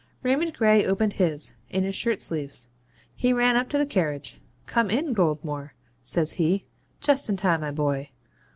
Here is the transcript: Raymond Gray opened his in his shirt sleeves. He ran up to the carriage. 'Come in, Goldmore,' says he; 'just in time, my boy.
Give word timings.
Raymond 0.23 0.55
Gray 0.55 0.83
opened 0.83 1.13
his 1.13 1.55
in 1.69 1.83
his 1.83 1.93
shirt 1.93 2.19
sleeves. 2.19 2.69
He 3.15 3.33
ran 3.33 3.55
up 3.55 3.69
to 3.69 3.77
the 3.77 3.85
carriage. 3.85 4.41
'Come 4.65 4.89
in, 4.89 5.13
Goldmore,' 5.13 5.75
says 6.01 6.33
he; 6.41 6.65
'just 6.99 7.29
in 7.29 7.37
time, 7.37 7.61
my 7.61 7.69
boy. 7.69 8.09